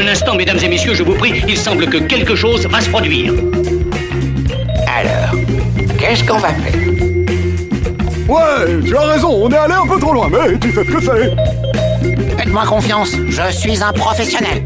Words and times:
Un 0.00 0.08
instant, 0.08 0.34
mesdames 0.34 0.58
et 0.62 0.68
messieurs, 0.68 0.94
je 0.94 1.02
vous 1.02 1.12
prie, 1.12 1.42
il 1.46 1.58
semble 1.58 1.86
que 1.86 1.98
quelque 1.98 2.34
chose 2.34 2.66
va 2.66 2.80
se 2.80 2.88
produire. 2.88 3.34
Alors, 4.86 5.38
qu'est-ce 5.98 6.24
qu'on 6.24 6.38
va 6.38 6.48
faire? 6.54 6.80
Ouais, 8.26 8.82
tu 8.86 8.96
as 8.96 9.00
raison, 9.00 9.28
on 9.28 9.50
est 9.50 9.56
allé 9.56 9.74
un 9.74 9.86
peu 9.86 10.00
trop 10.00 10.14
loin, 10.14 10.30
mais 10.30 10.58
tu 10.58 10.72
sais 10.72 10.84
ce 10.84 10.90
que 10.90 11.02
c'est. 11.02 12.38
Faites-moi 12.38 12.64
confiance, 12.64 13.14
je 13.28 13.52
suis 13.52 13.82
un 13.82 13.92
professionnel. 13.92 14.64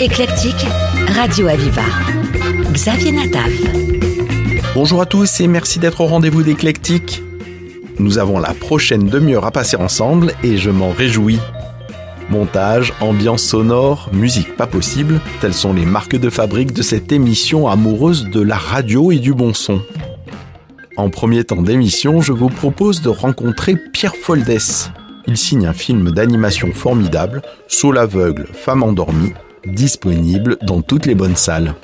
Éclectique, 0.00 0.66
Radio 1.14 1.48
Aviva. 1.48 1.82
Xavier 2.72 3.12
Nataf. 3.12 3.52
Bonjour 4.74 5.02
à 5.02 5.06
tous 5.06 5.40
et 5.42 5.46
merci 5.46 5.78
d'être 5.78 6.00
au 6.00 6.06
rendez-vous 6.06 6.42
d'Éclectique. 6.42 7.22
Nous 7.98 8.16
avons 8.16 8.38
la 8.38 8.54
prochaine 8.54 9.08
demi-heure 9.08 9.44
à 9.44 9.50
passer 9.50 9.76
ensemble 9.76 10.32
et 10.42 10.56
je 10.56 10.70
m'en 10.70 10.90
réjouis. 10.90 11.38
Montage, 12.30 12.92
ambiance 13.00 13.42
sonore, 13.42 14.08
musique 14.12 14.56
pas 14.56 14.66
possible, 14.66 15.20
telles 15.40 15.54
sont 15.54 15.74
les 15.74 15.84
marques 15.84 16.16
de 16.16 16.30
fabrique 16.30 16.72
de 16.72 16.82
cette 16.82 17.12
émission 17.12 17.68
amoureuse 17.68 18.26
de 18.30 18.40
la 18.40 18.56
radio 18.56 19.12
et 19.12 19.18
du 19.18 19.34
bon 19.34 19.52
son. 19.52 19.82
En 20.96 21.10
premier 21.10 21.44
temps 21.44 21.62
d'émission, 21.62 22.20
je 22.20 22.32
vous 22.32 22.48
propose 22.48 23.02
de 23.02 23.08
rencontrer 23.08 23.76
Pierre 23.92 24.16
Foldès. 24.16 24.90
Il 25.26 25.36
signe 25.36 25.66
un 25.66 25.72
film 25.72 26.10
d'animation 26.10 26.72
formidable, 26.72 27.42
Sous 27.68 27.92
l'aveugle, 27.92 28.46
femme 28.52 28.82
endormie, 28.82 29.32
disponible 29.66 30.56
dans 30.62 30.82
toutes 30.82 31.06
les 31.06 31.14
bonnes 31.14 31.36
salles. 31.36 31.74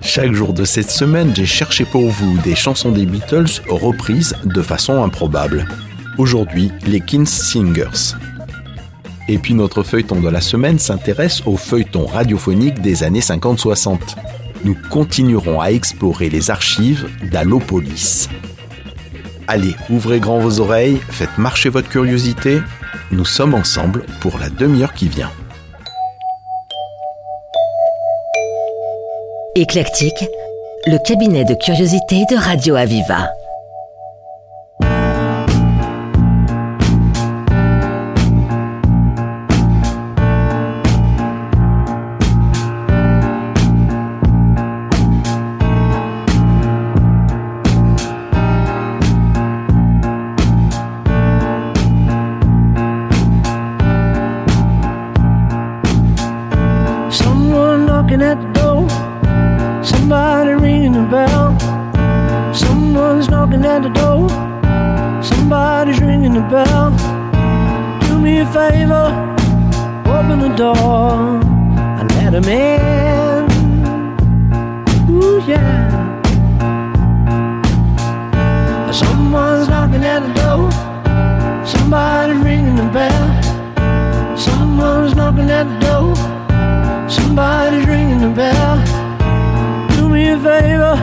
Chaque 0.00 0.32
jour 0.32 0.52
de 0.52 0.64
cette 0.64 0.90
semaine, 0.90 1.32
j'ai 1.34 1.46
cherché 1.46 1.84
pour 1.84 2.08
vous 2.08 2.38
des 2.38 2.54
chansons 2.54 2.92
des 2.92 3.06
Beatles 3.06 3.62
reprises 3.68 4.34
de 4.44 4.62
façon 4.62 5.02
improbable. 5.02 5.66
Aujourd'hui, 6.18 6.70
les 6.86 7.00
Kings 7.00 7.26
Singers. 7.26 8.14
Et 9.28 9.38
puis 9.38 9.54
notre 9.54 9.82
feuilleton 9.82 10.20
de 10.20 10.28
la 10.28 10.40
semaine 10.40 10.78
s'intéresse 10.78 11.42
au 11.46 11.56
feuilleton 11.56 12.06
radiophonique 12.06 12.80
des 12.80 13.02
années 13.02 13.20
50-60. 13.20 13.98
Nous 14.64 14.76
continuerons 14.90 15.60
à 15.60 15.70
explorer 15.70 16.28
les 16.28 16.50
archives 16.50 17.08
d'Allopolis. 17.30 18.28
Allez, 19.48 19.74
ouvrez 19.90 20.20
grand 20.20 20.38
vos 20.38 20.60
oreilles, 20.60 21.00
faites 21.08 21.38
marcher 21.38 21.68
votre 21.68 21.88
curiosité. 21.88 22.60
Nous 23.12 23.24
sommes 23.24 23.54
ensemble 23.54 24.04
pour 24.20 24.38
la 24.38 24.48
demi-heure 24.48 24.92
qui 24.92 25.08
vient. 25.08 25.30
Éclectique, 29.54 30.24
le 30.86 30.98
cabinet 31.06 31.44
de 31.44 31.54
curiosité 31.54 32.24
de 32.30 32.36
Radio 32.36 32.74
Aviva. 32.76 33.28
Someone's 79.66 79.92
knocking 79.92 80.04
at 80.04 80.20
the 80.20 80.32
door. 80.42 81.66
Somebody's 81.66 82.38
ringing 82.44 82.76
the 82.76 82.88
bell. 82.92 84.38
Someone's 84.38 85.16
knocking 85.16 85.50
at 85.50 85.64
the 85.64 85.78
door. 85.84 86.14
Somebody's 87.10 87.84
ringing 87.88 88.20
the 88.20 88.28
bell. 88.28 88.76
Do 89.96 90.08
me 90.08 90.28
a 90.28 90.36
favor, 90.38 90.96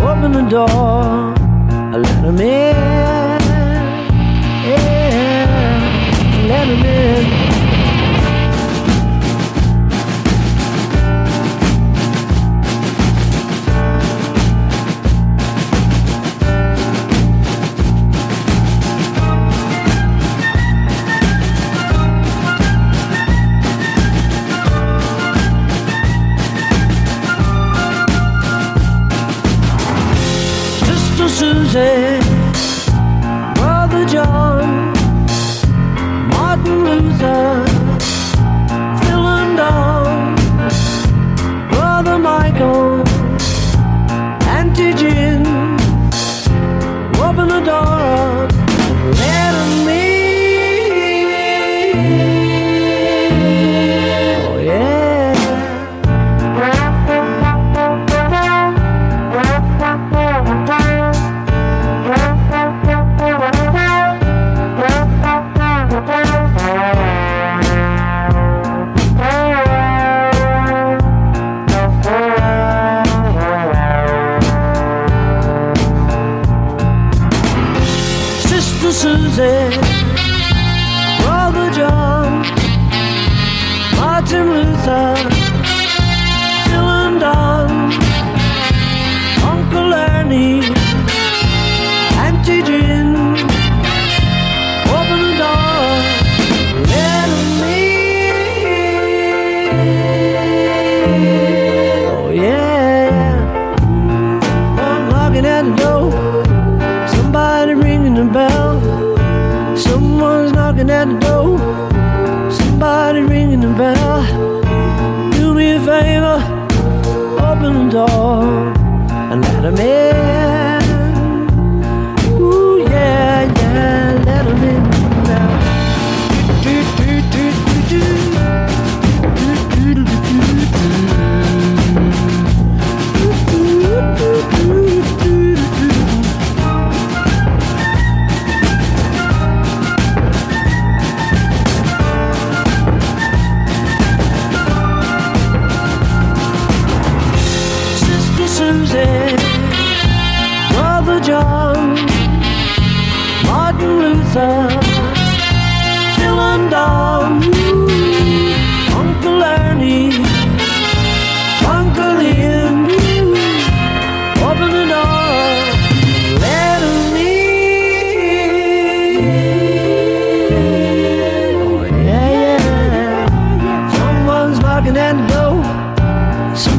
open 0.00 0.32
the 0.32 0.48
door. 0.48 1.34
Let 1.92 2.22
them 2.22 2.40
in. 2.40 3.42
Yeah, 4.64 5.46
let 6.48 6.66
them 6.68 6.84
in. 6.86 7.37
roses 31.74 32.17
star 84.88 85.17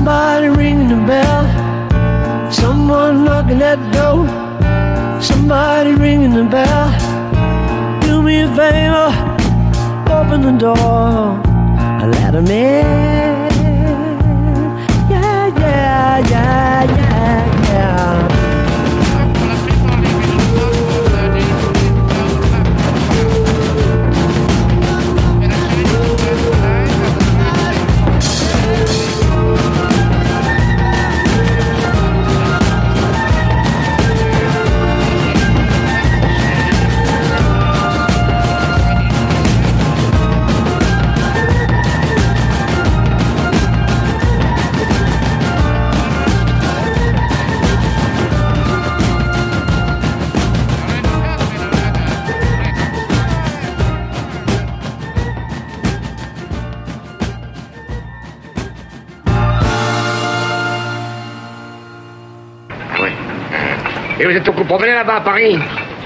Somebody 0.10 0.50
ringing 0.50 0.88
the 0.88 1.06
bell. 1.06 2.52
Someone 2.52 3.26
knocking 3.26 3.62
at 3.62 3.78
the 3.78 3.90
door. 3.96 5.22
Somebody 5.22 5.94
ringing 5.94 6.34
the 6.34 6.46
bell. 6.46 6.90
Do 8.02 8.24
me 8.24 8.42
a 8.42 8.48
favor, 8.58 9.12
open 10.10 10.42
the 10.42 10.56
door. 10.58 11.38
Let 12.14 12.34
'em 12.34 12.48
in. 12.48 13.54
Yeah, 15.12 15.46
yeah, 15.62 16.18
yeah, 16.34 16.84
yeah, 16.96 17.09
vous 64.30 64.38
êtes 64.38 64.46
beaucoup 64.46 64.64
promené 64.64 64.92
là-bas 64.94 65.16
à 65.18 65.22
Paris 65.22 65.58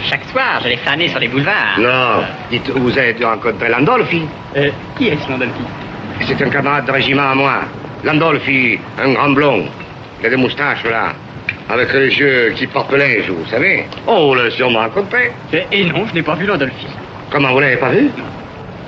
Chaque 0.10 0.24
soir, 0.32 0.60
je 0.64 0.70
vais 0.70 0.78
flâner 0.78 1.08
sur 1.10 1.20
les 1.20 1.28
boulevards. 1.28 1.78
Non. 1.80 2.24
Dites, 2.50 2.70
vous 2.70 2.98
avez 2.98 3.16
rencontré 3.24 3.70
Landolfi 3.70 4.24
Euh, 4.56 4.70
qui 4.98 5.08
est 5.10 5.18
ce 5.24 5.30
Landolfi 5.30 5.62
C'est 6.22 6.42
un 6.42 6.50
camarade 6.50 6.86
de 6.86 6.92
régiment 6.92 7.32
à 7.32 7.36
moi. 7.36 7.54
Landolfi, 8.04 8.80
un 9.02 9.12
grand 9.14 9.30
blond. 9.30 9.66
Il 10.22 10.26
a 10.28 10.30
des 10.30 10.36
moustaches 10.38 10.84
là. 10.86 11.14
Avec 11.70 11.94
les 11.94 12.08
yeux 12.18 12.54
qui 12.56 12.66
linge, 12.92 13.30
vous 13.30 13.46
savez. 13.50 13.86
Oh, 14.08 14.28
vous 14.30 14.36
l'avez 14.36 14.52
sûrement 14.52 14.80
rencontré. 14.80 15.32
Et, 15.52 15.64
et 15.72 15.86
non, 15.86 16.06
je 16.08 16.14
n'ai 16.14 16.22
pas 16.22 16.36
vu 16.36 16.46
Landolfi. 16.46 16.88
Comment, 17.32 17.52
vous 17.52 17.60
l'avez 17.60 17.78
pas 17.78 17.90
vu 17.90 18.10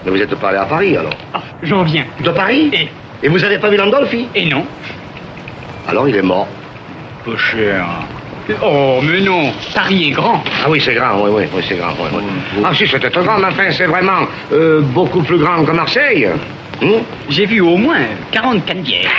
Mais 0.06 0.12
vous 0.12 0.22
êtes 0.22 0.36
pas 0.36 0.50
allé 0.50 0.58
à 0.60 0.66
Paris 0.66 0.96
alors 0.98 1.14
Ah, 1.34 1.42
j'en 1.64 1.84
viens. 1.84 2.06
De 2.22 2.30
Paris 2.30 2.70
Et, 2.74 2.90
Et 3.26 3.30
vous 3.30 3.44
avez 3.44 3.58
pas 3.60 3.70
vu 3.70 3.78
Landolfi 3.78 4.28
et 4.36 4.46
non 4.46 4.66
Alors 5.88 6.08
il 6.08 6.16
est 6.16 6.22
mort. 6.22 6.48
Cher. 7.38 7.86
Oh, 8.62 9.00
mais 9.01 9.21
non, 9.21 9.51
Paris 9.74 10.09
est 10.09 10.12
grand. 10.12 10.44
Ah 10.63 10.69
oui, 10.69 10.80
c'est 10.83 10.94
grand, 10.94 11.19
oui, 11.21 11.30
oui, 11.33 11.44
oui 11.53 11.63
c'est 11.68 11.75
grand. 11.75 11.94
oui, 12.00 12.09
oui. 12.13 12.63
Ah 12.63 12.74
si, 12.74 12.88
c'était 12.88 13.09
très 13.09 13.24
grand, 13.24 13.39
mais 13.39 13.47
enfin, 13.47 13.71
c'est 13.71 13.88
vraiment 13.88 14.27
euh, 14.53 14.81
beaucoup 14.81 15.24
plus 15.24 15.38
grand 15.38 15.63
que 15.65 15.71
Marseille. 15.71 16.30
Hmm? 16.81 17.01
J'ai 17.30 17.45
vu 17.45 17.62
au 17.62 17.77
moins 17.77 18.01
44 18.31 18.77
bières. 18.81 19.09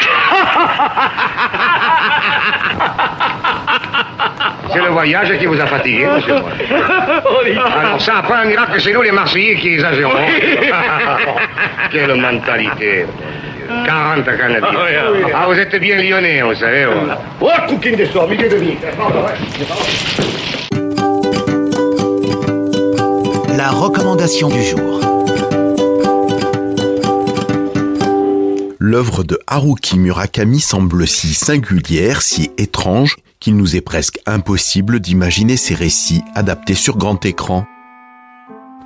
C'est 4.73 4.83
le 4.83 4.89
voyage 4.89 5.39
qui 5.39 5.47
vous 5.47 5.59
a 5.59 5.67
fatigué, 5.67 6.07
monsieur. 6.07 6.35
Alors 6.35 8.01
ça, 8.01 8.19
après 8.19 8.35
un 8.35 8.45
miracle, 8.45 8.79
c'est 8.81 8.93
nous 8.93 9.01
les 9.03 9.13
Marseillais 9.13 9.55
qui 9.55 9.75
exagérons. 9.75 10.13
Quelle 11.93 12.15
mentalité. 12.15 13.07
40 13.67 14.25
Canadiens. 14.25 14.69
Ah, 15.35 15.47
vous 15.47 15.55
êtes 15.55 15.77
bien 15.81 15.97
lyonnais, 15.97 16.43
vous 16.43 16.55
savez. 16.55 16.87
Oh, 17.41 17.49
cooking 17.69 17.97
des 17.97 18.07
soirs. 18.07 18.29
La 23.57 23.71
recommandation 23.71 24.49
du 24.49 24.63
jour. 24.63 25.01
L'œuvre 28.79 29.25
de 29.25 29.39
Haruki 29.47 29.99
Murakami 29.99 30.61
semble 30.61 31.09
si 31.09 31.35
singulière, 31.35 32.23
si 32.23 32.51
étrange, 32.57 33.17
qu'il 33.41 33.57
nous 33.57 33.75
est 33.75 33.81
presque 33.81 34.21
impossible 34.27 35.01
d'imaginer 35.01 35.57
ses 35.57 35.75
récits 35.75 36.23
adaptés 36.35 36.75
sur 36.75 36.97
grand 36.97 37.25
écran. 37.25 37.67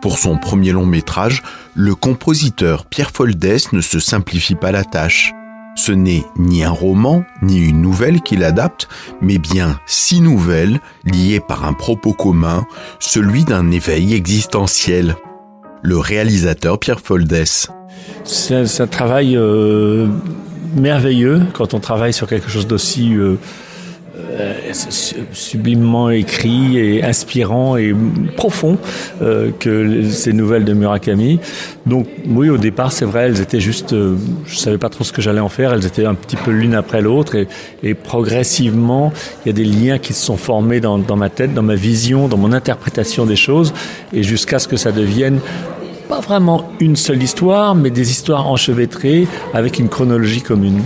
Pour 0.01 0.19
son 0.19 0.39
premier 0.39 0.73
long 0.73 0.87
métrage, 0.87 1.43
le 1.75 1.95
compositeur 1.95 2.87
Pierre 2.87 3.11
Foldès 3.11 3.73
ne 3.73 3.83
se 3.83 4.01
simplifie 4.01 4.55
pas 4.55 4.73
la 4.73 4.83
tâche. 4.83 5.33
Ce 5.77 5.93
n'est 5.93 6.25
ni 6.37 6.65
un 6.65 6.71
roman, 6.71 7.23
ni 7.43 7.59
une 7.59 7.83
nouvelle 7.83 8.23
qu'il 8.23 8.43
adapte, 8.43 8.89
mais 9.21 9.39
bien 9.39 9.79
six 9.87 10.21
nouvelles 10.21 10.81
liées 11.05 11.41
par 11.41 11.67
un 11.67 11.75
propos 11.75 12.15
commun, 12.15 12.67
celui 12.99 13.45
d'un 13.45 13.71
éveil 13.71 14.15
existentiel. 14.15 15.17
Le 15.83 15.99
réalisateur 15.99 16.79
Pierre 16.79 17.01
Foldès. 17.01 17.69
C'est 18.25 18.81
un 18.81 18.87
travail 18.87 19.37
euh, 19.37 20.09
merveilleux 20.77 21.43
quand 21.53 21.75
on 21.75 21.81
travaille 21.81 22.13
sur 22.13 22.27
quelque 22.27 22.49
chose 22.49 22.67
d'aussi 22.67 23.15
euh, 23.15 23.37
sublimement 25.33 26.11
écrit 26.11 26.79
et 26.79 27.05
inspirant 27.05 27.77
et 27.77 27.95
profond 28.37 28.79
euh, 29.23 29.51
que 29.59 30.09
ces 30.11 30.33
nouvelles 30.33 30.65
de 30.65 30.73
Murakami. 30.73 31.41
Donc 31.87 32.07
oui, 32.27 32.51
au 32.51 32.59
départ, 32.59 32.93
c'est 32.93 33.05
vrai, 33.05 33.27
elles 33.27 33.41
étaient 33.41 33.61
juste, 33.61 33.93
euh, 33.93 34.17
je 34.47 34.57
savais 34.57 34.79
pas 34.79 34.89
trop 34.89 35.05
ce 35.05 35.13
que 35.13 35.23
j'allais 35.23 35.41
en 35.41 35.49
faire. 35.49 35.73
Elles 35.73 35.87
étaient 35.87 36.07
un 36.07 36.15
petit 36.15 36.37
peu 36.37 36.51
l'une 36.51 36.75
après 36.75 37.03
l'autre 37.03 37.35
et, 37.35 37.49
et 37.83 37.95
progressivement, 37.95 39.13
il 39.45 39.49
y 39.49 39.51
a 39.51 39.55
des 39.55 39.65
liens 39.65 39.99
qui 39.99 40.13
se 40.13 40.25
sont 40.25 40.37
formés 40.37 40.81
dans, 40.81 40.99
dans 40.99 41.17
ma 41.17 41.31
tête, 41.31 41.55
dans 41.55 41.63
ma 41.63 41.75
vision, 41.75 42.29
dans 42.29 42.37
mon 42.37 42.53
interprétation 42.53 43.27
des 43.27 43.37
choses, 43.37 43.73
et 44.13 44.23
jusqu'à 44.23 44.59
ce 44.59 44.69
que 44.69 44.77
ça 44.77 44.93
devienne 44.93 45.41
pas 46.09 46.21
vraiment 46.21 46.69
une 46.81 46.97
seule 46.97 47.23
histoire, 47.23 47.77
mais 47.77 47.91
des 47.91 48.11
histoires 48.11 48.49
enchevêtrées 48.49 49.29
avec 49.55 49.79
une 49.79 49.89
chronologie 49.89 50.43
commune. 50.43 50.83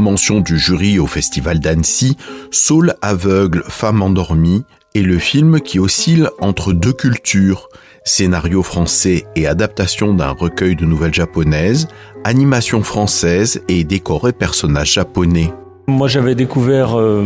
Mention 0.00 0.40
du 0.40 0.58
jury 0.58 0.98
au 0.98 1.06
Festival 1.06 1.60
d'Annecy, 1.60 2.16
Saul 2.50 2.94
aveugle, 3.02 3.62
femme 3.68 4.00
endormie 4.00 4.64
est 4.94 5.02
le 5.02 5.18
film 5.18 5.60
qui 5.60 5.78
oscille 5.78 6.30
entre 6.40 6.72
deux 6.72 6.94
cultures, 6.94 7.68
scénario 8.02 8.62
français 8.62 9.26
et 9.36 9.46
adaptation 9.46 10.14
d'un 10.14 10.30
recueil 10.30 10.74
de 10.74 10.86
nouvelles 10.86 11.12
japonaises, 11.12 11.86
animation 12.24 12.82
française 12.82 13.60
et 13.68 13.84
décor 13.84 14.26
et 14.26 14.32
personnages 14.32 14.94
japonais. 14.94 15.52
Moi, 15.86 16.08
j'avais 16.08 16.34
découvert, 16.34 16.98
euh, 16.98 17.22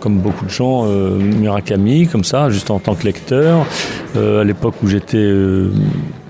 comme 0.00 0.18
beaucoup 0.18 0.46
de 0.46 0.50
gens, 0.50 0.86
euh, 0.86 1.16
Murakami, 1.16 2.08
comme 2.08 2.24
ça, 2.24 2.50
juste 2.50 2.72
en 2.72 2.80
tant 2.80 2.96
que 2.96 3.04
lecteur, 3.04 3.66
euh, 4.16 4.40
à 4.40 4.44
l'époque 4.44 4.74
où 4.82 4.88
j'étais 4.88 5.32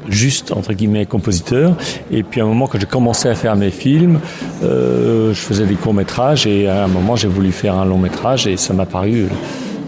juste, 0.09 0.53
entre 0.53 0.73
guillemets, 0.73 1.07
compositeur. 1.07 1.77
Et 2.11 2.23
puis 2.23 2.41
à 2.41 2.45
un 2.45 2.47
moment, 2.47 2.67
quand 2.67 2.79
j'ai 2.79 2.87
commencé 2.87 3.29
à 3.29 3.35
faire 3.35 3.57
mes 3.57 3.71
films, 3.71 4.21
euh, 4.63 5.33
je 5.33 5.41
faisais 5.41 5.67
des 5.67 5.75
courts-métrages 5.75 6.47
et 6.47 6.69
à 6.69 6.85
un 6.85 6.89
moment, 6.89 7.17
j'ai 7.17 7.29
voulu 7.29 7.53
faire 7.53 7.77
un 7.77 7.85
long-métrage 7.85 8.47
et 8.47 8.57
ça 8.57 8.75
m'a 8.75 8.87
paru 8.87 9.27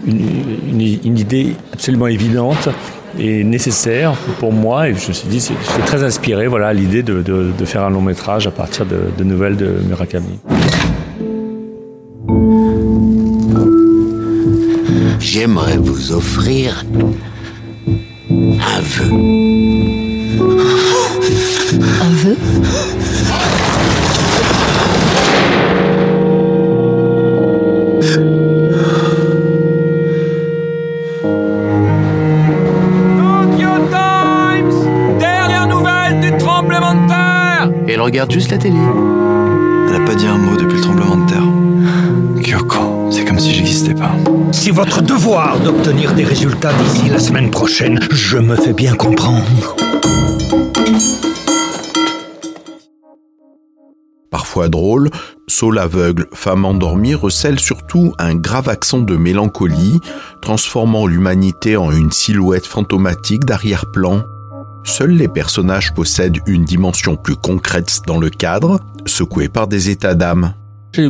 une, 0.07 0.81
idée 0.81 1.55
absolument 1.73 2.07
évidente 2.07 2.69
et 3.19 3.43
nécessaire 3.43 4.13
pour 4.39 4.53
moi. 4.53 4.89
Et 4.89 4.95
je 4.95 5.07
me 5.07 5.13
suis 5.13 5.27
dit, 5.27 5.39
j'étais 5.39 5.85
très 5.85 6.03
inspiré 6.03 6.47
voilà, 6.47 6.73
l'idée 6.73 7.03
de, 7.03 7.53
faire 7.65 7.83
un 7.83 7.89
long-métrage 7.89 8.47
à 8.47 8.51
partir 8.51 8.85
de, 8.85 8.99
de 9.17 9.23
nouvelles 9.23 9.57
de 9.57 9.67
Murakami. 9.87 10.39
J'aimerais 15.19 15.77
vous 15.77 16.13
offrir 16.13 16.85
un 18.29 18.81
vœu. 18.81 20.06
Un 20.29 22.09
vœu 22.09 22.35
Tokyo 33.17 33.69
Times 33.89 35.17
Dernière 35.19 35.67
nouvelle 35.67 36.19
du 36.19 36.37
tremblement 36.37 36.93
de 36.93 37.07
terre 37.07 37.71
Et 37.87 37.93
elle 37.93 38.01
regarde 38.01 38.31
juste 38.31 38.51
la 38.51 38.57
télé. 38.57 38.75
Elle 39.89 39.95
a 39.95 40.05
pas 40.05 40.15
dit 40.15 40.27
un 40.27 40.37
mot 40.37 40.57
depuis 40.57 40.75
le 40.75 40.81
tremblement 40.81 41.17
de 41.17 41.29
terre. 41.29 41.43
Kyoko, 42.43 43.09
c'est 43.11 43.23
comme 43.23 43.39
si 43.39 43.53
j'existais 43.53 43.93
pas. 43.93 44.11
C'est 44.51 44.71
votre 44.71 45.01
devoir 45.01 45.57
d'obtenir 45.59 46.13
des 46.13 46.23
résultats 46.25 46.73
d'ici 46.73 47.09
la 47.09 47.19
semaine 47.19 47.49
prochaine. 47.49 47.99
Je 48.11 48.37
me 48.37 48.55
fais 48.55 48.73
bien 48.73 48.95
comprendre. 48.95 49.45
Drôle, 54.67 55.09
Saul 55.47 55.77
aveugle, 55.79 56.27
femme 56.33 56.65
endormie 56.65 57.15
recèle 57.15 57.59
surtout 57.59 58.13
un 58.17 58.35
grave 58.35 58.67
accent 58.67 58.99
de 58.99 59.15
mélancolie, 59.15 60.01
transformant 60.41 61.05
l'humanité 61.05 61.77
en 61.77 61.91
une 61.91 62.11
silhouette 62.11 62.65
fantomatique 62.65 63.45
d'arrière-plan. 63.45 64.23
Seuls 64.83 65.11
les 65.11 65.27
personnages 65.27 65.93
possèdent 65.93 66.39
une 66.47 66.65
dimension 66.65 67.15
plus 67.15 67.35
concrète 67.35 68.01
dans 68.07 68.19
le 68.19 68.29
cadre, 68.29 68.79
secoués 69.05 69.49
par 69.49 69.67
des 69.67 69.89
états 69.89 70.15
d'âme. 70.15 70.53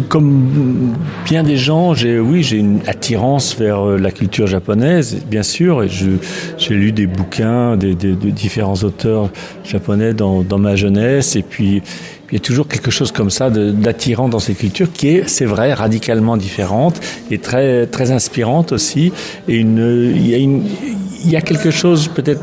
Comme 0.10 0.94
bien 1.26 1.44
des 1.44 1.56
gens, 1.56 1.94
j'ai 1.94 2.20
oui, 2.20 2.44
j'ai 2.44 2.58
une 2.58 2.82
attirance 2.88 3.56
vers 3.56 3.88
euh, 3.88 3.98
la 3.98 4.12
culture 4.12 4.46
japonaise, 4.46 5.22
bien 5.30 5.44
sûr. 5.44 5.84
Et 5.84 5.88
j'ai 5.90 6.74
lu 6.74 6.92
des 6.92 7.08
bouquins 7.08 7.78
de, 7.78 7.94
différents 7.94 8.76
auteurs 8.84 9.30
japonais 9.64 10.14
dans, 10.14 10.44
ma 10.58 10.76
jeunesse. 10.76 11.38
Et 11.38 11.42
puis, 11.42 11.82
il 12.30 12.34
y 12.34 12.38
a 12.38 12.40
toujours 12.40 12.68
quelque 12.68 12.92
chose 12.92 13.14
comme 13.14 13.30
ça 13.30 13.50
d'attirant 13.50 14.28
dans 14.28 14.40
ces 14.40 14.56
cultures 14.56 14.92
qui 14.92 15.10
est, 15.10 15.30
c'est 15.30 15.46
vrai, 15.46 15.74
radicalement 15.74 16.36
différente 16.36 17.00
et 17.32 17.38
très 17.38 17.86
très 17.86 18.12
inspirante 18.12 18.74
aussi. 18.74 19.14
Et 19.48 19.60
il 19.60 21.30
y 21.30 21.36
a 21.38 21.42
quelque 21.42 21.72
chose 21.72 22.10
peut-être 22.10 22.42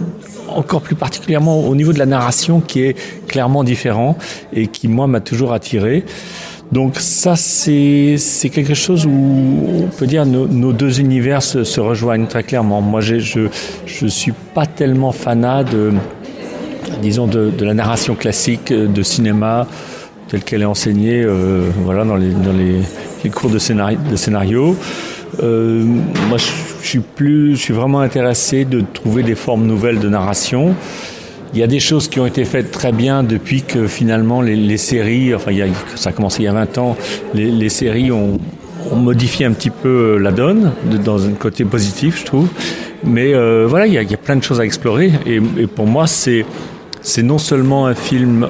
encore 0.48 0.80
plus 0.80 0.94
particulièrement 0.94 1.60
au 1.60 1.74
niveau 1.74 1.92
de 1.92 1.98
la 1.98 2.06
narration 2.06 2.60
qui 2.60 2.82
est 2.82 2.96
clairement 3.26 3.64
différent 3.64 4.16
et 4.52 4.66
qui 4.68 4.88
moi 4.88 5.06
m'a 5.06 5.20
toujours 5.20 5.52
attiré. 5.52 6.04
Donc 6.72 6.96
ça, 6.98 7.36
c'est 7.36 8.18
quelque 8.52 8.74
chose 8.74 9.06
où 9.06 9.84
on 9.84 9.88
peut 9.96 10.06
dire 10.06 10.26
nos, 10.26 10.72
deux 10.72 11.00
univers 11.00 11.42
se, 11.42 11.80
rejoignent 11.80 12.26
très 12.26 12.42
clairement. 12.42 12.80
Moi, 12.80 13.00
je 13.00 13.48
je 13.86 14.06
suis 14.06 14.32
pas 14.54 14.66
tellement 14.66 15.12
fanat 15.12 15.64
de 15.64 15.92
disons 17.00 17.26
de, 17.26 17.50
de, 17.50 17.64
la 17.64 17.74
narration 17.74 18.14
classique 18.14 18.72
de 18.72 19.02
cinéma 19.02 19.66
telle 20.28 20.42
qu'elle 20.42 20.62
est 20.62 20.66
enseignée 20.66 21.22
euh, 21.22 21.68
voilà 21.84 22.04
dans 22.04 22.16
les 22.16 22.30
dans 22.30 22.52
les, 22.52 23.30
cours 23.30 23.50
de 23.50 23.58
scénario. 23.58 23.98
De 24.10 24.16
scénario. 24.16 24.76
Euh, 25.42 25.82
moi, 26.28 26.38
je 26.38 26.86
suis 26.86 27.00
plus, 27.00 27.56
je 27.56 27.60
suis 27.60 27.74
vraiment 27.74 28.00
intéressé 28.00 28.64
de 28.64 28.82
trouver 28.92 29.22
des 29.22 29.34
formes 29.34 29.66
nouvelles 29.66 29.98
de 29.98 30.08
narration. 30.08 30.74
Il 31.54 31.60
y 31.60 31.62
a 31.62 31.66
des 31.68 31.80
choses 31.80 32.08
qui 32.08 32.18
ont 32.18 32.26
été 32.26 32.44
faites 32.44 32.72
très 32.72 32.90
bien 32.90 33.22
depuis 33.22 33.62
que 33.62 33.86
finalement 33.86 34.42
les, 34.42 34.76
séries, 34.76 35.34
enfin 35.34 35.52
il 35.52 35.58
y 35.58 35.62
a, 35.62 35.66
ça 35.94 36.10
a 36.10 36.12
commencé 36.12 36.42
il 36.42 36.46
y 36.46 36.48
a 36.48 36.52
20 36.52 36.78
ans, 36.78 36.96
les, 37.32 37.68
séries 37.68 38.10
ont, 38.10 38.38
ont 38.90 38.96
modifié 38.96 39.46
un 39.46 39.52
petit 39.52 39.70
peu 39.70 40.18
la 40.18 40.32
donne 40.32 40.72
dans 41.04 41.26
un 41.26 41.32
côté 41.32 41.64
positif, 41.64 42.20
je 42.20 42.24
trouve. 42.24 42.48
Mais 43.04 43.34
euh, 43.34 43.66
voilà, 43.68 43.86
il 43.86 43.92
y, 43.92 43.98
a, 43.98 44.16
plein 44.16 44.36
de 44.36 44.42
choses 44.42 44.60
à 44.60 44.64
explorer 44.64 45.12
et, 45.26 45.36
et 45.36 45.66
pour 45.66 45.86
moi 45.86 46.06
c'est 46.06 46.44
c'est 47.02 47.22
non 47.22 47.38
seulement 47.38 47.86
un 47.86 47.94
film 47.94 48.48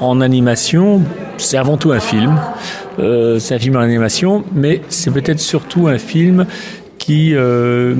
en 0.00 0.20
animation, 0.20 1.02
c'est 1.36 1.58
avant 1.58 1.76
tout 1.76 1.92
un 1.92 2.00
film. 2.00 2.40
Euh, 2.98 3.38
c'est 3.38 3.54
un 3.54 3.58
film 3.58 3.76
en 3.76 3.80
animation, 3.80 4.44
mais 4.54 4.80
c'est 4.88 5.12
peut-être 5.12 5.40
surtout 5.40 5.86
un 5.86 5.98
film 5.98 6.46
qui 6.98 7.34
euh, 7.34 7.94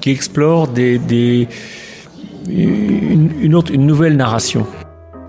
qui 0.00 0.10
explore 0.10 0.68
des, 0.68 0.98
des 0.98 1.48
une, 2.48 3.54
autre, 3.54 3.72
une 3.72 3.86
nouvelle 3.86 4.16
narration. 4.16 4.66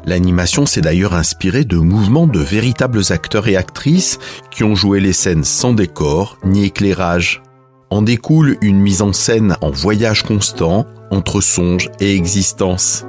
L'animation 0.05 0.65
s'est 0.65 0.81
d'ailleurs 0.81 1.13
inspirée 1.13 1.65
de 1.65 1.77
mouvements 1.77 2.27
de 2.27 2.39
véritables 2.39 3.01
acteurs 3.09 3.47
et 3.47 3.57
actrices 3.57 4.19
qui 4.51 4.63
ont 4.63 4.75
joué 4.75 4.99
les 4.99 5.13
scènes 5.13 5.43
sans 5.43 5.73
décor 5.73 6.37
ni 6.45 6.65
éclairage. 6.65 7.41
En 7.89 8.01
découle 8.01 8.57
une 8.61 8.79
mise 8.79 9.01
en 9.01 9.13
scène 9.13 9.57
en 9.61 9.69
voyage 9.69 10.23
constant 10.23 10.85
entre 11.11 11.41
songe 11.41 11.89
et 11.99 12.15
existence. 12.15 13.05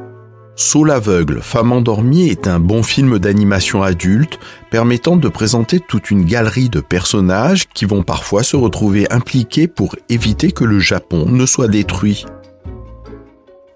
Saul 0.57 0.91
aveugle, 0.91 1.41
femme 1.41 1.71
endormie 1.71 2.29
est 2.29 2.49
un 2.49 2.59
bon 2.59 2.83
film 2.83 3.21
d'animation 3.21 3.85
adulte 3.85 4.41
permettant 4.71 5.17
de 5.17 5.29
présenter 5.29 5.79
toute 5.79 6.11
une 6.11 6.25
galerie 6.25 6.69
de 6.69 6.81
personnages 6.81 7.69
qui 7.73 7.85
vont 7.85 8.03
parfois 8.03 8.43
se 8.43 8.57
retrouver 8.57 9.07
impliqués 9.13 9.69
pour 9.69 9.95
éviter 10.09 10.51
que 10.51 10.65
le 10.65 10.81
Japon 10.81 11.27
ne 11.29 11.47
soit 11.47 11.69
détruit. 11.69 12.27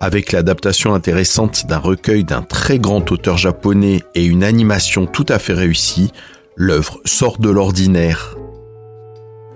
Avec 0.03 0.33
l'adaptation 0.33 0.95
intéressante 0.95 1.69
d'un 1.69 1.79
recueil 1.79 2.25
d'un 2.25 2.43
très 2.43 2.81
grand 2.81 3.13
auteur 3.13 3.37
japonais 3.37 4.01
et 4.17 4.25
une 4.25 4.43
animation 4.43 5.07
tout 5.07 5.27
à 5.29 5.39
fait 5.39 5.53
réussie, 5.53 6.11
l'œuvre 6.57 7.01
sort 7.05 7.39
de 7.39 7.49
l'ordinaire. 7.49 8.37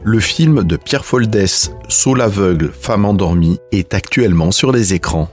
Le 0.04 0.20
film 0.20 0.62
de 0.62 0.76
Pierre 0.76 1.04
Foldès, 1.04 1.72
Saul 1.88 2.20
aveugle, 2.20 2.70
femme 2.70 3.04
endormie, 3.06 3.58
est 3.72 3.92
actuellement 3.92 4.52
sur 4.52 4.70
les 4.70 4.94
écrans. 4.94 5.28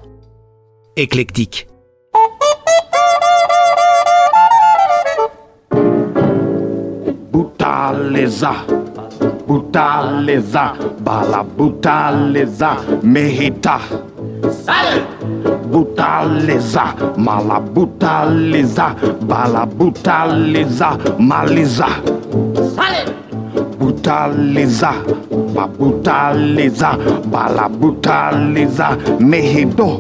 Éclectique. 0.96 1.68
Bala 11.06 11.46
Butaleza, 11.56 12.78
Mehita. 13.04 13.80
Butaliza, 15.72 16.84
malabutaliza, 17.18 18.96
balabutaliza, 19.28 20.98
maliza. 21.20 21.88
Butaliza, 23.80 24.92
babutaliza, 25.56 26.98
balabutaliza, 27.32 28.98
mehido. 29.20 30.00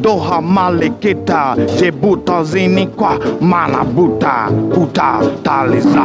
Doha 0.00 0.40
Maleketa, 0.40 1.56
Jebuta 1.78 2.44
Zinikwa, 2.44 3.18
Manabuta, 3.40 4.50
Puta, 4.74 5.20
Taliza. 5.42 6.04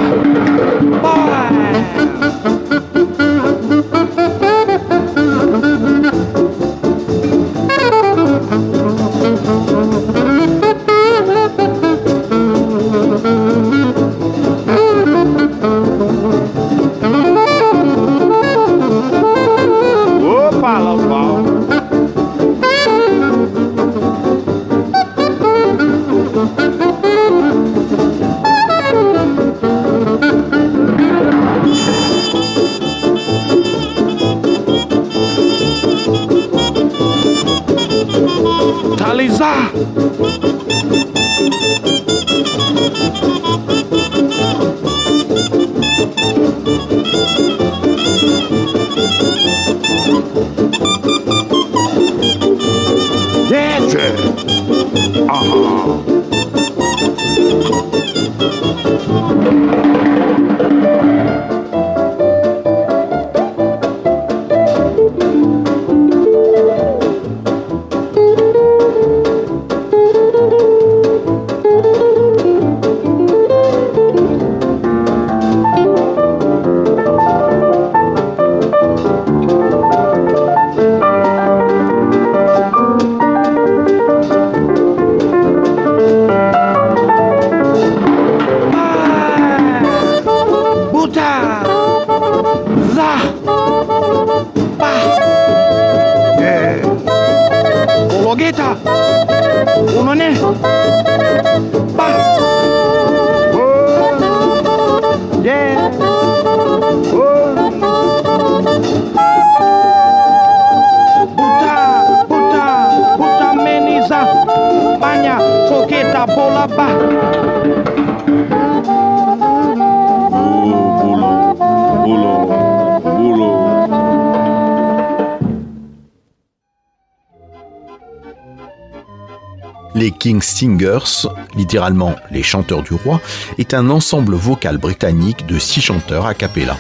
Les 130.10 130.16
King 130.16 130.42
Singers, 130.42 131.28
littéralement 131.56 132.16
les 132.32 132.42
chanteurs 132.42 132.82
du 132.82 132.96
roi, 132.96 133.22
est 133.60 133.76
un 133.76 133.92
ensemble 133.92 134.34
vocal 134.34 134.80
britannique 134.80 135.46
de 135.46 135.60
six 135.60 135.82
chanteurs 135.82 136.26
a 136.26 136.34
cappella. 136.34 136.78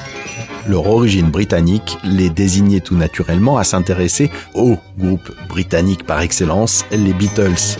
Leur 0.67 0.87
origine 0.87 1.29
britannique 1.29 1.99
les 2.03 2.31
désignait 2.31 2.79
tout 2.79 2.95
naturellement 2.95 3.59
à 3.59 3.63
s'intéresser 3.63 4.31
au 4.55 4.77
groupe 4.97 5.31
britannique 5.47 6.07
par 6.07 6.21
excellence, 6.21 6.85
les 6.91 7.13
Beatles. 7.13 7.77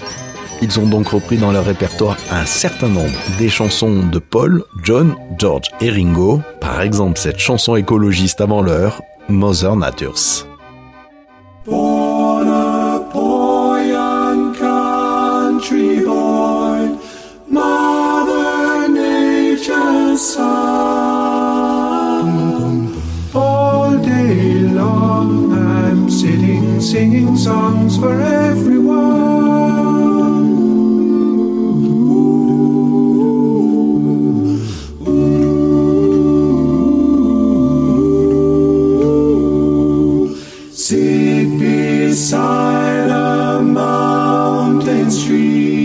Ils 0.62 0.80
ont 0.80 0.86
donc 0.86 1.08
repris 1.08 1.38
dans 1.38 1.52
leur 1.52 1.66
répertoire 1.66 2.18
un 2.30 2.46
certain 2.46 2.90
nombre 2.90 3.18
des 3.40 3.50
chansons 3.50 4.06
de 4.06 4.20
Paul, 4.20 4.64
John, 4.84 5.16
George 5.40 5.70
et 5.82 5.90
Ringo, 5.90 6.44
par 6.62 6.80
exemple 6.82 7.18
cette 7.18 7.40
chanson 7.40 7.76
écologiste 7.76 8.40
avant 8.40 8.62
l'heure, 8.62 9.02
Mother 9.30 9.76
Natures. 9.76 10.49
Singing 26.90 27.38
songs 27.38 27.98
for 28.00 28.20
everyone. 28.20 28.80
Sit 40.74 41.60
beside 41.60 43.10
a 43.12 43.62
mountain 43.62 45.12
stream, 45.12 45.79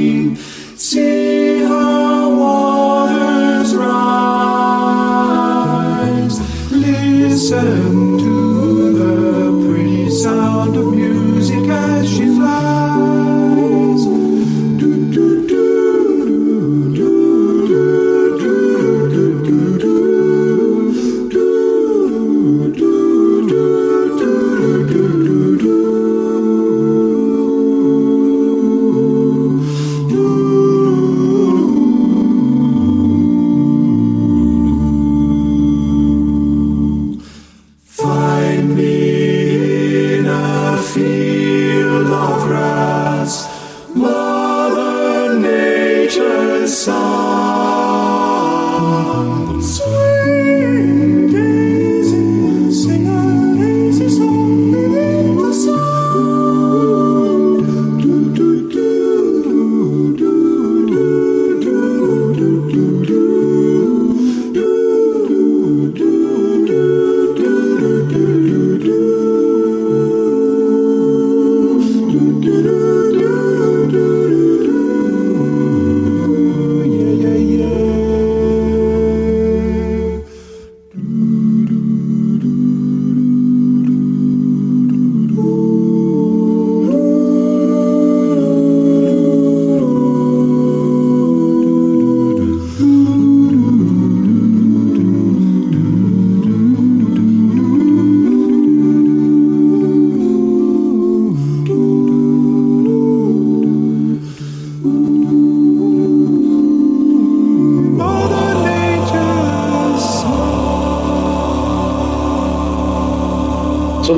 song. 46.67 47.34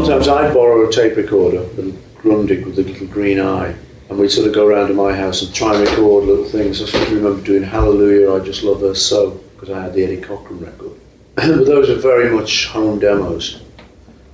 Sometimes 0.06 0.28
I'd 0.28 0.54
borrow 0.54 0.88
a 0.88 0.92
tape 0.92 1.16
recorder, 1.16 1.62
little 1.74 1.90
Grundig 2.22 2.64
with 2.64 2.76
the 2.76 2.84
little 2.84 3.08
green 3.08 3.40
eye, 3.40 3.74
and 4.08 4.16
we'd 4.16 4.30
sort 4.30 4.46
of 4.46 4.54
go 4.54 4.64
around 4.64 4.86
to 4.86 4.94
my 4.94 5.12
house 5.12 5.42
and 5.42 5.52
try 5.52 5.74
and 5.74 5.82
record 5.82 6.26
little 6.26 6.44
things. 6.44 6.80
I 6.80 6.86
sort 6.86 7.02
of 7.08 7.12
remember 7.12 7.42
doing 7.42 7.64
Hallelujah, 7.64 8.32
I 8.32 8.38
Just 8.38 8.62
Love 8.62 8.82
Her 8.82 8.94
So, 8.94 9.30
because 9.54 9.68
I 9.68 9.82
had 9.82 9.94
the 9.94 10.04
Eddie 10.04 10.20
Cochran 10.20 10.60
record. 10.60 10.92
but 11.34 11.66
those 11.66 11.90
are 11.90 11.96
very 11.96 12.30
much 12.30 12.68
home 12.68 13.00
demos, 13.00 13.62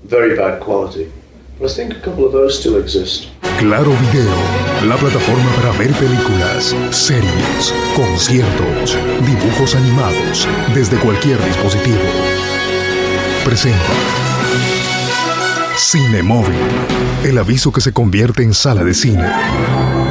very 0.04 0.36
bad 0.36 0.60
quality. 0.60 1.10
But 1.58 1.70
I 1.70 1.74
think 1.74 1.96
a 1.96 2.00
couple 2.00 2.26
of 2.26 2.32
those 2.32 2.60
still 2.60 2.76
exist. 2.76 3.30
Claro 3.58 3.92
Video, 3.92 4.28
la 4.84 4.96
plataforma 4.98 5.54
para 5.56 5.72
ver 5.78 5.92
películas, 5.94 6.76
series, 6.90 7.72
conciertos, 7.96 8.94
dibujos 9.24 9.74
animados 9.74 10.46
desde 10.74 10.98
cualquier 10.98 11.42
dispositivo. 11.42 12.04
Presenta 13.42 14.22
Cinemóvil, 15.76 16.58
el 17.24 17.38
aviso 17.38 17.72
que 17.72 17.80
se 17.80 17.92
convierte 17.92 18.42
en 18.42 18.54
sala 18.54 18.84
de 18.84 18.94
cine. 18.94 20.01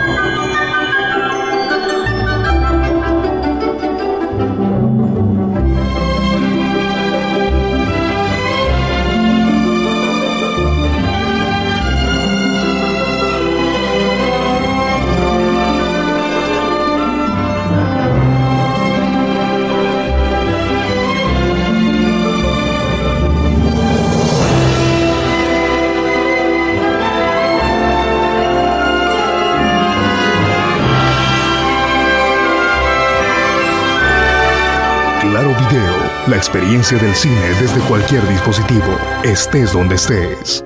Experiencia 36.42 36.98
del 36.98 37.14
cine 37.14 37.54
desde 37.60 37.80
cualquier 37.82 38.28
dispositivo, 38.28 38.92
estés 39.24 39.74
donde 39.74 39.94
estés. 39.94 40.64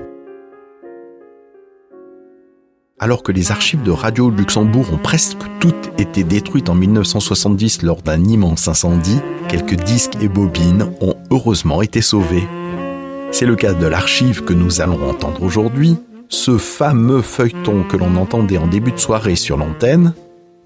Alors 2.98 3.22
que 3.22 3.30
les 3.30 3.50
archives 3.50 3.82
de 3.82 3.90
Radio 3.90 4.30
Luxembourg 4.30 4.86
ont 4.94 4.96
presque 4.96 5.36
toutes 5.60 6.00
été 6.00 6.24
détruites 6.24 6.70
en 6.70 6.74
1970 6.74 7.82
lors 7.82 8.00
d'un 8.00 8.24
immense 8.24 8.68
incendie, 8.68 9.20
quelques 9.50 9.74
disques 9.74 10.16
et 10.22 10.28
bobines 10.28 10.94
ont 11.02 11.14
heureusement 11.30 11.82
été 11.82 12.00
sauvés. 12.00 12.48
C'est 13.30 13.44
le 13.44 13.54
cas 13.54 13.74
de 13.74 13.86
l'archive 13.86 14.44
que 14.44 14.54
nous 14.54 14.80
allons 14.80 15.10
entendre 15.10 15.42
aujourd'hui, 15.42 15.98
ce 16.30 16.56
fameux 16.56 17.20
feuilleton 17.20 17.82
que 17.82 17.98
l'on 17.98 18.16
entendait 18.16 18.56
en 18.56 18.66
début 18.66 18.92
de 18.92 18.98
soirée 18.98 19.36
sur 19.36 19.58
l'antenne, 19.58 20.14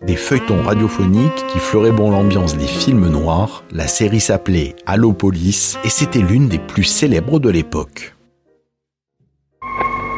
des 0.03 0.17
feuilletons 0.17 0.63
radiophoniques 0.63 1.45
qui 1.49 1.59
fleuraient 1.59 1.93
bon 1.93 2.11
l'ambiance 2.11 2.57
des 2.57 2.67
films 2.67 3.09
noirs. 3.09 3.65
La 3.71 3.87
série 3.87 4.21
s'appelait 4.21 4.75
Allo 4.87 5.13
Police 5.13 5.79
et 5.85 5.91
c'était 5.91 6.21
l'une 6.21 6.49
des 6.49 6.59
plus 6.59 6.85
célèbres 6.85 7.39
de 7.39 7.51
l'époque. 7.51 8.15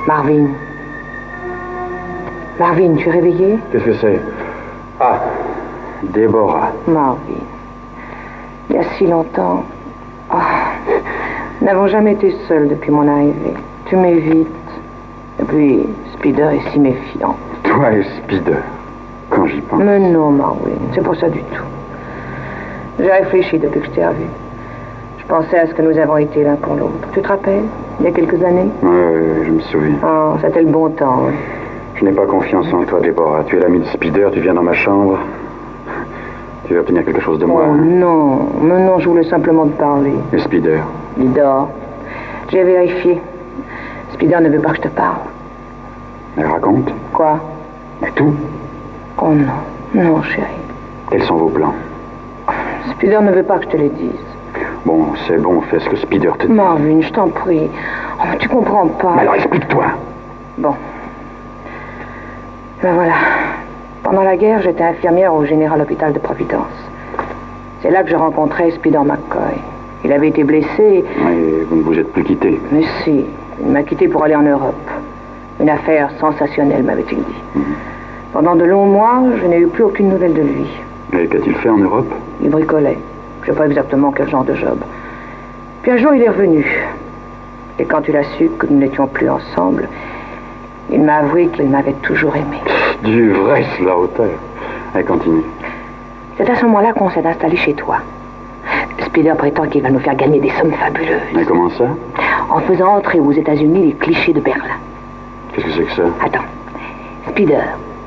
Marvin. 0.07 0.49
Marvin, 2.59 2.95
tu 2.97 3.09
es 3.09 3.13
réveillé? 3.13 3.59
Qu'est-ce 3.71 3.85
que 3.85 3.95
c'est? 4.01 4.21
Ah, 5.01 5.21
Déborah. 6.15 6.73
Marvin. 6.87 7.43
Il 8.71 8.77
y 8.77 8.79
a 8.79 8.85
si 8.97 9.07
longtemps. 9.07 9.65
Ah, 10.31 10.75
nous 11.61 11.67
n'avons 11.67 11.89
jamais 11.89 12.13
été 12.13 12.35
seuls 12.47 12.69
depuis 12.69 12.91
mon 12.91 13.09
arrivée. 13.09 13.55
Tu 13.87 13.97
m'évites. 13.97 14.47
Et 15.41 15.45
puis, 15.45 15.81
Spider 16.15 16.51
est 16.53 16.71
si 16.73 16.79
méfiant. 16.79 17.37
Toi 17.65 17.93
et 17.93 18.05
Spider. 18.23 18.59
Quand 19.33 19.47
j'y 19.47 19.61
pense. 19.61 19.83
Mais 19.83 19.99
non, 19.99 20.31
Marvin, 20.31 20.71
c'est 20.95 21.03
pas 21.03 21.15
ça 21.15 21.29
du 21.29 21.41
tout. 21.41 21.65
J'ai 23.01 23.11
réfléchi 23.11 23.59
depuis 23.59 23.81
que 23.81 23.87
je 23.87 23.91
t'ai 23.93 24.07
revu. 24.07 24.27
Je 25.19 25.27
pensais 25.27 25.59
à 25.59 25.67
ce 25.67 25.75
que 25.75 25.83
nous 25.83 25.97
avons 25.99 26.19
été 26.19 26.45
l'un 26.45 26.57
pour 26.57 26.75
l'autre. 26.75 27.09
Tu 27.15 27.23
te 27.23 27.29
rappelles 27.29 27.65
Il 28.01 28.05
y 28.05 28.09
a 28.09 28.13
quelques 28.13 28.43
années? 28.45 28.69
Ouais, 28.83 28.89
ouais, 28.89 29.45
je 29.47 29.51
me 29.51 29.61
souviens. 29.61 29.97
Oh, 30.05 30.35
c'était 30.43 30.63
le 30.63 30.71
bon 30.71 30.91
temps, 30.91 31.23
oui. 31.27 31.33
Je 31.95 32.05
n'ai 32.05 32.13
pas 32.13 32.27
confiance 32.27 32.67
en 32.73 32.85
toi, 32.85 33.01
Déborah. 33.01 33.45
Tu 33.45 33.57
es 33.57 33.61
l'ami 33.61 33.81
de 33.81 33.87
Spider, 33.87 34.29
tu 34.33 34.41
viens 34.41 34.55
dans 34.55 34.63
ma 34.63 34.73
chambre. 34.73 35.19
Tu 36.67 36.75
veux 36.75 36.81
obtenir 36.81 37.05
quelque 37.05 37.21
chose 37.21 37.39
de 37.39 37.47
moi. 37.47 37.65
Oh 37.69 37.75
non, 37.77 38.49
mais 38.61 38.85
non, 38.85 38.99
je 38.99 39.09
voulais 39.09 39.25
simplement 39.25 39.67
te 39.67 39.79
parler. 39.79 40.15
Et 40.33 40.39
Spider? 40.39 40.81
Il 41.19 41.33
dort. 41.33 41.71
J'ai 42.51 42.65
vérifié. 42.65 43.21
Spider 44.13 44.39
ne 44.41 44.49
veut 44.49 44.61
pas 44.61 44.71
que 44.71 44.77
je 44.77 44.83
te 44.83 44.89
parle. 44.89 45.21
Elle 46.37 46.47
raconte? 46.47 46.93
Quoi? 47.13 47.39
Mais 48.01 48.11
tout 48.13 48.35
Oh 49.25 49.33
non, 49.35 49.53
non, 49.95 50.21
chérie. 50.23 50.49
Quels 51.09 51.23
sont 51.23 51.37
vos 51.37 51.49
plans 51.49 51.75
Spider 52.91 53.21
ne 53.23 53.31
veut 53.31 53.45
pas 53.45 53.59
que 53.59 53.67
je 53.67 53.69
te 53.69 53.77
les 53.77 53.89
dise. 53.91 54.11
Bon, 54.85 55.07
c'est 55.29 55.41
bon, 55.41 55.61
fais 55.61 55.79
ce 55.79 55.89
que 55.89 55.97
Spider 55.97 56.33
te 56.41 56.47
dit. 56.49 56.53
Marvin, 56.53 57.01
je 57.01 57.13
t'en 57.13 57.29
prie. 57.29 57.71
Oh, 58.19 58.37
tu 58.41 58.49
comprends 58.49 58.89
pas. 58.89 59.13
Mais 59.15 59.23
alors 59.23 59.37
explique-toi. 59.37 59.85
Bon. 60.59 60.75
Ben 62.83 62.95
voilà. 62.95 63.15
Pendant 64.03 64.23
la 64.23 64.37
guerre, 64.37 64.61
j'étais 64.61 64.83
infirmière 64.83 65.33
au 65.33 65.45
Général 65.45 65.81
Hôpital 65.81 66.13
de 66.13 66.19
Providence. 66.19 66.91
C'est 67.81 67.91
là 67.91 68.03
que 68.03 68.11
je 68.11 68.17
rencontrais 68.17 68.73
Spider 68.73 69.03
McCoy. 69.05 69.55
Il 70.03 70.13
avait 70.13 70.31
été 70.31 70.43
blessé. 70.43 71.05
Mais 71.25 71.63
vous 71.71 71.77
ne 71.77 71.83
vous 71.83 71.97
êtes 71.97 72.13
plus 72.13 72.25
quitté. 72.25 72.61
Mais 72.73 72.83
si, 73.05 73.25
il 73.61 73.71
m'a 73.71 73.85
quitté 73.85 74.09
pour 74.09 74.25
aller 74.25 74.35
en 74.35 74.43
Europe. 74.43 74.91
Une 75.61 75.71
affaire 75.71 76.11
sensationnelle, 76.19 76.83
m'avait-il 76.83 77.19
dit. 77.19 77.43
Mhm. 77.55 77.65
Pendant 78.33 78.55
de 78.55 78.65
longs 78.65 78.87
mois, 78.87 79.23
je 79.41 79.47
n'ai 79.47 79.59
eu 79.59 79.67
plus 79.67 79.85
aucune 79.85 80.09
nouvelle 80.09 80.33
de 80.33 80.41
lui. 80.41 80.67
Et 81.13 81.27
qu'a-t-il 81.27 81.55
fait 81.57 81.69
en 81.69 81.77
Europe? 81.77 82.11
Il 82.43 82.49
bricolait. 82.49 82.99
Je 83.43 83.51
ne 83.51 83.53
sais 83.53 83.59
pas 83.59 83.67
exactement 83.67 84.11
quel 84.11 84.29
genre 84.29 84.45
de 84.45 84.55
job. 84.55 84.79
Puis 85.83 85.91
un 85.91 85.99
jour, 85.99 86.15
il 86.15 86.23
est 86.23 86.29
revenu. 86.29 86.65
Et 87.79 87.85
quand 87.85 88.09
il 88.09 88.17
a 88.17 88.23
su 88.23 88.49
que 88.59 88.67
nous 88.67 88.79
n'étions 88.79 89.07
plus 89.07 89.29
ensemble, 89.29 89.89
il 90.91 91.03
m'a 91.03 91.17
avoué 91.17 91.49
qu'il 91.49 91.69
m'avait 91.69 91.95
toujours 92.03 92.35
aimé. 92.37 92.59
Du 93.03 93.33
vrai 93.33 93.65
Slaughter. 93.77 94.31
Allez, 94.95 95.05
continue. 95.05 95.43
C'est 96.39 96.49
à 96.49 96.55
ce 96.55 96.65
moment-là 96.65 96.93
qu'on 96.95 97.11
s'est 97.11 97.27
installé 97.27 97.57
chez 97.57 97.75
toi. 97.75 97.97
Spider 99.05 99.35
prétend 99.37 99.67
qu'il 99.67 99.83
va 99.83 99.91
nous 99.91 99.99
faire 99.99 100.15
gagner 100.15 100.41
des 100.41 100.51
sommes 100.51 100.73
fabuleuses. 100.73 101.21
Et 101.39 101.45
comment 101.45 101.69
ça? 101.71 101.85
En 102.51 102.61
faisant 102.61 102.97
entrer 102.97 103.21
aux 103.21 103.33
États-Unis 103.33 103.89
les 103.89 103.93
clichés 103.93 104.33
de 104.33 104.41
Berlin. 104.41 104.79
Qu'est-ce 105.53 105.67
que 105.67 105.73
c'est 105.73 105.85
que 105.85 105.93
ça? 105.93 106.03
Attends. 106.25 106.45
Spider, 107.29 107.61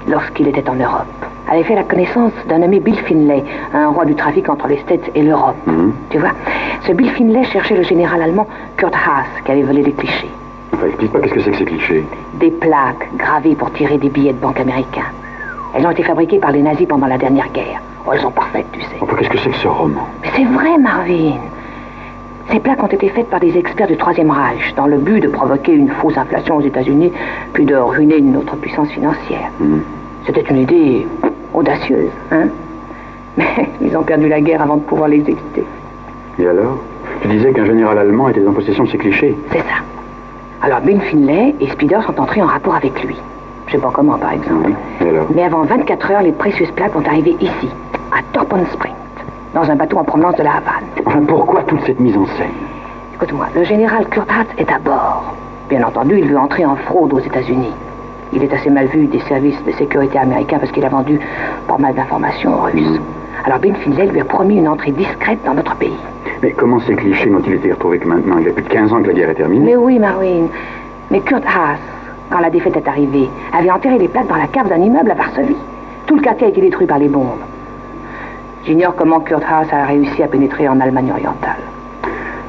lorsqu'il 0.07 0.47
était 0.47 0.69
en 0.69 0.75
Europe, 0.75 1.05
avait 1.49 1.63
fait 1.63 1.75
la 1.75 1.83
connaissance 1.83 2.31
d'un 2.47 2.59
nommé 2.59 2.79
Bill 2.79 2.97
Finlay, 2.99 3.43
un 3.73 3.87
roi 3.89 4.05
du 4.05 4.15
trafic 4.15 4.49
entre 4.49 4.67
les 4.67 4.77
States 4.77 5.09
et 5.13 5.21
l'Europe. 5.21 5.55
Mhm. 5.67 5.93
Tu 6.09 6.17
vois 6.17 6.31
Ce 6.87 6.91
Bill 6.91 7.09
Finlay 7.11 7.43
cherchait 7.45 7.75
le 7.75 7.83
général 7.83 8.21
allemand 8.21 8.47
Kurt 8.77 8.93
Haas, 8.95 9.25
qui 9.43 9.51
avait 9.51 9.63
volé 9.63 9.83
les 9.83 9.93
clichés. 9.93 10.29
Enfin, 10.73 10.87
explique 10.87 11.11
pas 11.11 11.19
qu'est-ce 11.19 11.33
que 11.33 11.41
c'est 11.41 11.51
que 11.51 11.57
ces 11.57 11.65
clichés. 11.65 12.03
Des 12.35 12.51
plaques 12.51 13.09
gravées 13.17 13.55
pour 13.55 13.71
tirer 13.73 13.97
des 13.97 14.09
billets 14.09 14.33
de 14.33 14.39
banque 14.39 14.59
américains. 14.59 15.11
Elles 15.73 15.85
ont 15.85 15.91
été 15.91 16.03
fabriquées 16.03 16.39
par 16.39 16.51
les 16.51 16.61
nazis 16.61 16.87
pendant 16.87 17.07
la 17.07 17.17
dernière 17.17 17.49
guerre. 17.49 17.81
Oh, 18.07 18.11
elles 18.13 18.21
sont 18.21 18.31
parfaites, 18.31 18.65
tu 18.71 18.81
sais. 18.81 18.97
Enfin, 19.01 19.15
qu'est-ce 19.17 19.29
que 19.29 19.37
c'est 19.37 19.49
que 19.49 19.57
ce 19.57 19.67
roman 19.67 20.07
Mais 20.21 20.29
c'est 20.35 20.45
vrai, 20.45 20.77
Marvin. 20.77 21.37
Ces 22.51 22.59
plaques 22.59 22.83
ont 22.83 22.87
été 22.87 23.09
faites 23.09 23.29
par 23.29 23.39
des 23.39 23.57
experts 23.57 23.87
du 23.87 23.97
Troisième 23.97 24.29
Reich 24.29 24.73
dans 24.75 24.85
le 24.85 24.97
but 24.97 25.19
de 25.19 25.27
provoquer 25.27 25.73
une 25.73 25.89
fausse 25.89 26.17
inflation 26.17 26.57
aux 26.57 26.61
États-Unis, 26.61 27.11
puis 27.53 27.65
de 27.65 27.75
ruiner 27.75 28.21
notre 28.21 28.55
puissance 28.57 28.89
financière. 28.89 29.49
Mhm. 29.59 29.81
C'était 30.25 30.41
une 30.41 30.57
idée 30.57 31.07
audacieuse, 31.53 32.09
hein 32.31 32.47
Mais 33.37 33.69
ils 33.81 33.95
ont 33.97 34.03
perdu 34.03 34.27
la 34.27 34.39
guerre 34.41 34.61
avant 34.61 34.77
de 34.77 34.81
pouvoir 34.81 35.09
l'exécuter. 35.09 35.63
Et 36.39 36.47
alors? 36.47 36.77
Tu 37.21 37.27
disais 37.27 37.51
qu'un 37.53 37.65
général 37.65 37.97
allemand 37.97 38.29
était 38.29 38.45
en 38.45 38.53
possession 38.53 38.83
de 38.85 38.89
ces 38.89 38.97
clichés. 38.97 39.35
C'est 39.51 39.59
ça. 39.59 39.83
Alors 40.61 40.81
Bill 40.81 40.99
Finlay 41.01 41.53
et 41.59 41.67
Spider 41.69 41.99
sont 42.05 42.19
entrés 42.19 42.41
en 42.41 42.47
rapport 42.47 42.75
avec 42.75 43.03
lui. 43.03 43.15
Je 43.67 43.73
sais 43.73 43.77
pas 43.77 43.91
comment, 43.93 44.17
par 44.17 44.31
exemple. 44.33 44.71
Et 45.01 45.09
alors? 45.09 45.27
Mais 45.35 45.43
avant 45.43 45.63
24 45.63 46.11
heures, 46.11 46.21
les 46.21 46.31
précieuses 46.31 46.71
plaques 46.71 46.93
vont 46.93 47.05
arriver 47.05 47.35
ici, 47.41 47.69
à 48.11 48.21
Torpon 48.31 48.63
Spring, 48.71 48.93
dans 49.53 49.69
un 49.69 49.75
bateau 49.75 49.97
en 49.97 50.03
provenance 50.03 50.35
de 50.35 50.43
la 50.43 50.51
Havane. 50.51 50.85
Enfin, 51.05 51.21
pourquoi 51.27 51.63
toute 51.63 51.81
cette 51.85 51.99
mise 51.99 52.15
en 52.17 52.25
scène? 52.37 52.51
Écoute-moi, 53.15 53.47
le 53.55 53.63
général 53.63 54.07
Kurt 54.09 54.29
Hatz 54.29 54.47
est 54.57 54.71
à 54.71 54.79
bord. 54.79 55.33
Bien 55.69 55.83
entendu, 55.83 56.19
il 56.19 56.29
veut 56.29 56.37
entrer 56.37 56.65
en 56.65 56.75
fraude 56.75 57.13
aux 57.13 57.19
États-Unis. 57.19 57.71
Il 58.33 58.43
est 58.43 58.53
assez 58.53 58.69
mal 58.69 58.87
vu 58.87 59.05
des 59.07 59.19
services 59.21 59.63
de 59.63 59.71
sécurité 59.71 60.17
américains 60.17 60.59
parce 60.59 60.71
qu'il 60.71 60.85
a 60.85 60.89
vendu 60.89 61.19
pas 61.67 61.77
mal 61.77 61.93
d'informations 61.93 62.53
aux 62.53 62.63
Russes. 62.63 62.99
Alors 63.45 63.59
Bill 63.59 63.75
Finlay 63.75 64.07
lui 64.07 64.21
a 64.21 64.25
promis 64.25 64.57
une 64.57 64.67
entrée 64.67 64.91
discrète 64.91 65.39
dans 65.45 65.53
notre 65.53 65.75
pays. 65.75 65.97
Mais 66.41 66.51
comment 66.51 66.79
ces 66.81 66.95
clichés 66.95 67.29
n'ont-ils 67.29 67.53
été 67.55 67.71
retrouvés 67.71 67.99
que 67.99 68.07
maintenant? 68.07 68.37
Il 68.39 68.45
y 68.47 68.49
a 68.49 68.53
plus 68.53 68.63
de 68.63 68.69
15 68.69 68.93
ans 68.93 69.01
que 69.01 69.07
la 69.07 69.13
guerre 69.13 69.29
est 69.29 69.35
terminée. 69.35 69.65
Mais 69.65 69.75
oui, 69.75 69.99
Marwin. 69.99 70.47
Mais 71.11 71.19
Kurt 71.21 71.43
Haas, 71.45 71.77
quand 72.29 72.39
la 72.39 72.49
défaite 72.49 72.75
est 72.75 72.87
arrivée, 72.87 73.29
avait 73.53 73.71
enterré 73.71 73.97
les 73.97 74.07
plaques 74.07 74.27
dans 74.27 74.35
la 74.35 74.47
cave 74.47 74.67
d'un 74.67 74.81
immeuble 74.81 75.11
à 75.11 75.15
Varsovie. 75.15 75.55
Tout 76.07 76.15
le 76.15 76.21
quartier 76.21 76.47
a 76.47 76.49
été 76.49 76.61
détruit 76.61 76.87
par 76.87 76.99
les 76.99 77.07
bombes. 77.07 77.39
J'ignore 78.65 78.95
comment 78.95 79.19
Kurt 79.19 79.43
Haas 79.43 79.67
a 79.71 79.85
réussi 79.85 80.23
à 80.23 80.27
pénétrer 80.27 80.67
en 80.67 80.79
Allemagne 80.79 81.11
orientale. 81.11 81.61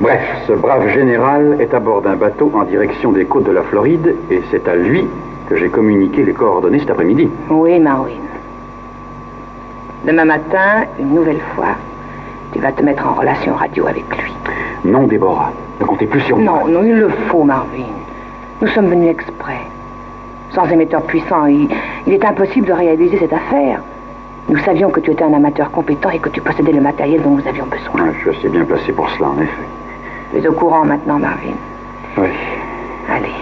Bref, 0.01 0.23
ce 0.47 0.53
brave 0.53 0.89
général 0.89 1.57
est 1.61 1.73
à 1.73 1.81
bord 1.81 2.03
d'un 2.03 2.17
bateau 2.17 2.51
en 2.55 2.65
direction 2.65 3.13
des 3.13 3.25
côtes 3.25 3.45
de 3.45 3.53
la 3.53 3.63
Floride 3.63 4.15
et 4.31 4.43
c'est 4.51 4.67
à 4.69 4.75
lui 4.75 5.07
que 5.49 5.57
j'ai 5.57 5.69
communiqué 5.69 6.25
les 6.25 6.33
coordonnées 6.33 6.81
cet 6.81 6.91
après-midi. 6.91 7.29
Oui, 7.51 7.79
Marwin. 7.79 8.15
Demain 10.05 10.25
matin, 10.25 10.85
une 10.99 11.15
nouvelle 11.15 11.41
fois, 11.55 11.75
tu 12.53 12.61
vas 12.61 12.73
te 12.73 12.83
mettre 12.83 13.07
en 13.07 13.15
relation 13.15 13.55
radio 13.55 13.87
avec 13.87 14.05
lui. 14.17 14.33
Non, 14.85 15.07
Déborah, 15.07 15.53
ne 15.81 15.85
comptez 15.85 16.07
plus 16.07 16.21
sur 16.21 16.37
moi. 16.39 16.63
Non, 16.65 16.69
non, 16.69 16.83
il 16.85 16.95
le 16.95 17.09
faut, 17.09 17.43
Marvin. 17.45 17.87
Nous 18.61 18.69
sommes 18.69 18.89
venus 18.89 19.11
exprès. 19.11 19.61
Sans 20.51 20.65
émetteur 20.71 21.03
puissant, 21.03 21.47
il, 21.47 21.69
il 22.07 22.13
est 22.13 22.25
impossible 22.25 22.67
de 22.69 22.73
réaliser 22.73 23.19
cette 23.19 23.33
affaire. 23.33 23.81
Nous 24.49 24.59
savions 24.59 24.91
que 24.91 25.01
tu 25.01 25.11
étais 25.11 25.25
un 25.25 25.33
amateur 25.35 25.71
compétent 25.73 26.11
et 26.11 26.21
que 26.21 26.29
tu 26.29 26.41
possédais 26.41 26.73
le 26.73 26.81
matériel 26.81 27.21
dont 27.23 27.31
nous 27.31 27.47
avions 27.49 27.67
besoin. 27.67 28.09
Ah, 28.09 28.13
je 28.15 28.31
suis 28.31 28.39
assez 28.39 28.49
bien 28.49 28.65
placé 28.65 28.93
pour 28.93 29.11
cela, 29.11 29.31
en 29.31 29.41
effet. 29.41 29.67
Tu 30.33 30.39
es 30.39 30.47
au 30.47 30.53
courant 30.53 30.85
maintenant, 30.85 31.19
Marvin. 31.19 31.55
Oui. 32.17 32.29
Allez. 33.13 33.35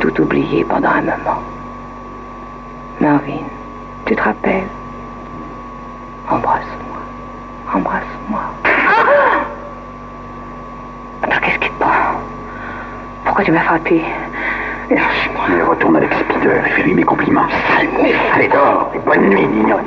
Peut 0.00 0.10
tout 0.10 0.22
oublier 0.22 0.64
pendant 0.64 0.88
un 0.90 1.02
moment. 1.02 1.40
Marvin, 3.00 3.44
tu 4.04 4.16
te 4.16 4.22
rappelles? 4.22 4.66
Embrasse-moi. 6.28 6.98
Embrasse-moi. 7.72 8.40
Ah 8.64 9.44
Attends, 11.22 11.40
qu'est-ce 11.42 11.58
qui 11.60 11.68
te 11.70 11.78
prend? 11.78 11.90
Pourquoi 13.24 13.44
tu 13.44 13.52
m'as 13.52 13.60
frappé 13.60 14.02
Lâche-moi. 14.90 15.64
Retourne 15.68 15.96
avec 15.96 16.12
Spider 16.12 16.60
et 16.66 16.70
fais-lui 16.70 16.94
mes 16.94 17.04
compliments. 17.04 17.46
Allez, 18.34 18.48
dors 18.48 18.90
et 18.94 18.98
bonne 18.98 19.28
nuit, 19.28 19.46
mignonne. 19.46 19.84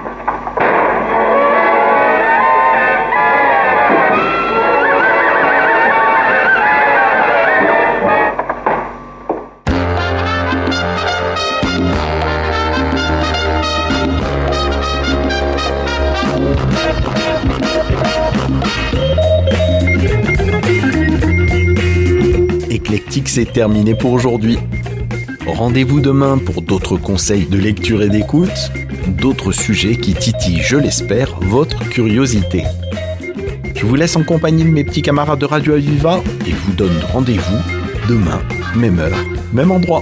C'est 23.38 23.54
terminé 23.54 23.94
pour 23.94 24.14
aujourd'hui. 24.14 24.58
Rendez-vous 25.46 26.00
demain 26.00 26.40
pour 26.40 26.64
d'autres 26.64 26.98
conseils 26.98 27.46
de 27.46 27.60
lecture 27.60 28.02
et 28.02 28.10
d'écoute, 28.10 28.72
d'autres 29.10 29.52
sujets 29.52 29.96
qui 29.96 30.16
titillent, 30.16 30.64
je 30.64 30.76
l'espère, 30.76 31.40
votre 31.42 31.88
curiosité. 31.88 32.64
Je 33.76 33.86
vous 33.86 33.94
laisse 33.94 34.16
en 34.16 34.24
compagnie 34.24 34.64
de 34.64 34.72
mes 34.72 34.84
petits 34.84 35.04
camarades 35.04 35.38
de 35.38 35.46
Radio 35.46 35.74
Aviva 35.74 36.20
et 36.48 36.52
vous 36.52 36.74
donne 36.74 37.00
rendez-vous 37.14 37.60
demain, 38.10 38.42
même 38.76 38.98
heure, 38.98 39.24
même 39.54 39.70
endroit. 39.70 40.02